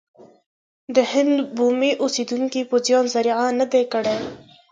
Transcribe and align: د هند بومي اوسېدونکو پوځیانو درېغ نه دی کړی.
د 0.95 0.97
هند 1.11 1.33
بومي 1.55 1.91
اوسېدونکو 2.03 2.67
پوځیانو 2.71 3.09
درېغ 3.13 3.39
نه 3.59 3.65
دی 3.71 3.83
کړی. 3.93 4.17